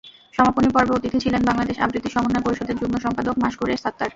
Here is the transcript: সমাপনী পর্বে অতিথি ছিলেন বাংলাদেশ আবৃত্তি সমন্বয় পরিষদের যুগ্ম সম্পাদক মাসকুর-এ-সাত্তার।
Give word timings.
সমাপনী 0.33 0.67
পর্বে 0.69 0.95
অতিথি 0.95 1.17
ছিলেন 1.23 1.41
বাংলাদেশ 1.49 1.75
আবৃত্তি 1.79 2.09
সমন্বয় 2.11 2.45
পরিষদের 2.45 2.79
যুগ্ম 2.81 2.95
সম্পাদক 2.97 3.35
মাসকুর-এ-সাত্তার। 3.43 4.09